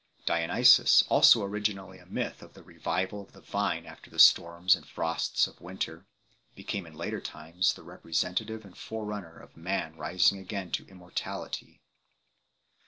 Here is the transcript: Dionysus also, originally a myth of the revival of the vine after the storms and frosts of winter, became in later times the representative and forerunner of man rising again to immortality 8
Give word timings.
Dionysus 0.25 1.03
also, 1.09 1.43
originally 1.45 1.99
a 1.99 2.07
myth 2.07 2.41
of 2.41 2.55
the 2.55 2.63
revival 2.63 3.21
of 3.21 3.33
the 3.33 3.41
vine 3.41 3.85
after 3.85 4.09
the 4.09 4.17
storms 4.17 4.73
and 4.73 4.83
frosts 4.87 5.45
of 5.45 5.61
winter, 5.61 6.07
became 6.55 6.87
in 6.87 6.95
later 6.95 7.21
times 7.21 7.73
the 7.73 7.83
representative 7.83 8.65
and 8.65 8.75
forerunner 8.75 9.37
of 9.37 9.55
man 9.55 9.95
rising 9.95 10.39
again 10.39 10.71
to 10.71 10.87
immortality 10.87 11.73
8 11.83 11.83